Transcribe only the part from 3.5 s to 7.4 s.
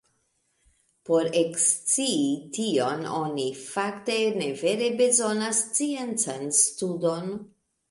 fakte ne vere bezonas sciencan studon.